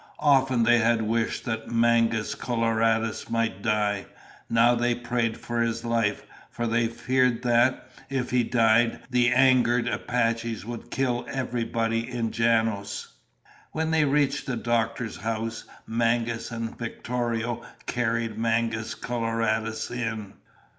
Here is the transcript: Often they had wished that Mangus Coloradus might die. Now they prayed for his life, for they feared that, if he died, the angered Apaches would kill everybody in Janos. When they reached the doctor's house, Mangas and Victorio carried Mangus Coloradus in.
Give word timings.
Often 0.25 0.63
they 0.63 0.79
had 0.79 1.03
wished 1.03 1.45
that 1.45 1.69
Mangus 1.69 2.33
Coloradus 2.33 3.29
might 3.29 3.61
die. 3.61 4.07
Now 4.49 4.73
they 4.73 4.95
prayed 4.95 5.37
for 5.37 5.61
his 5.61 5.85
life, 5.85 6.25
for 6.49 6.65
they 6.65 6.87
feared 6.87 7.43
that, 7.43 7.87
if 8.09 8.31
he 8.31 8.41
died, 8.43 9.01
the 9.11 9.29
angered 9.29 9.87
Apaches 9.87 10.65
would 10.65 10.89
kill 10.89 11.27
everybody 11.29 12.09
in 12.09 12.31
Janos. 12.31 13.09
When 13.73 13.91
they 13.91 14.05
reached 14.05 14.47
the 14.47 14.57
doctor's 14.57 15.17
house, 15.17 15.65
Mangas 15.85 16.49
and 16.49 16.75
Victorio 16.75 17.61
carried 17.85 18.39
Mangus 18.39 18.95
Coloradus 18.95 19.91
in. 19.91 20.33